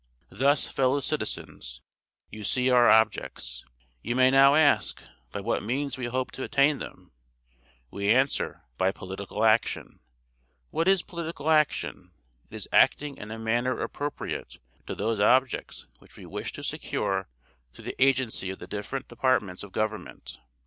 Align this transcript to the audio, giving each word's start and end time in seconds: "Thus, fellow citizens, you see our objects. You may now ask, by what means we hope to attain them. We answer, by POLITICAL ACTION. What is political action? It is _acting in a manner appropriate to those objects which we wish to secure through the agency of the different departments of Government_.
"Thus, 0.31 0.65
fellow 0.67 0.99
citizens, 0.99 1.83
you 2.31 2.43
see 2.43 2.71
our 2.71 2.89
objects. 2.89 3.63
You 4.01 4.15
may 4.15 4.31
now 4.31 4.55
ask, 4.55 4.99
by 5.31 5.41
what 5.41 5.61
means 5.61 5.95
we 5.95 6.05
hope 6.07 6.31
to 6.31 6.43
attain 6.43 6.79
them. 6.79 7.11
We 7.91 8.09
answer, 8.09 8.63
by 8.79 8.93
POLITICAL 8.93 9.43
ACTION. 9.43 9.99
What 10.71 10.87
is 10.87 11.03
political 11.03 11.51
action? 11.51 12.13
It 12.49 12.55
is 12.55 12.67
_acting 12.73 13.19
in 13.19 13.29
a 13.29 13.37
manner 13.37 13.79
appropriate 13.79 14.57
to 14.87 14.95
those 14.95 15.19
objects 15.19 15.85
which 15.99 16.17
we 16.17 16.25
wish 16.25 16.51
to 16.53 16.63
secure 16.63 17.29
through 17.71 17.85
the 17.85 18.03
agency 18.03 18.49
of 18.49 18.57
the 18.57 18.65
different 18.65 19.07
departments 19.07 19.61
of 19.61 19.71
Government_. 19.71 20.39